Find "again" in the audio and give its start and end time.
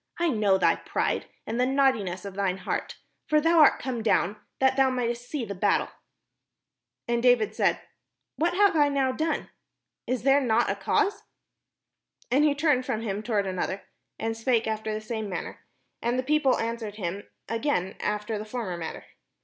17.47-17.95